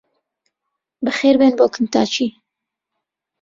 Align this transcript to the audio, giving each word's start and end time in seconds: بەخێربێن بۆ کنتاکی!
بەخێربێن 1.05 1.53
بۆ 1.59 1.65
کنتاکی! 1.75 2.27